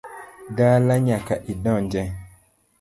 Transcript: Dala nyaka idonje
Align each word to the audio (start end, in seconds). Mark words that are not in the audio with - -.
Dala 0.57 0.95
nyaka 1.05 1.33
idonje 1.51 2.01